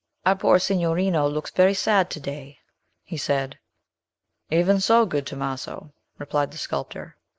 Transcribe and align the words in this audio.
"Our 0.25 0.35
poor 0.35 0.57
signorino 0.57 1.27
looks 1.27 1.51
very 1.51 1.75
sad 1.75 2.09
to 2.09 2.19
day!" 2.19 2.57
he 3.03 3.17
said. 3.17 3.59
"Even 4.49 4.79
so, 4.79 5.05
good 5.05 5.27
Tomaso," 5.27 5.93
replied 6.17 6.49
the 6.49 6.57
sculptor. 6.57 7.17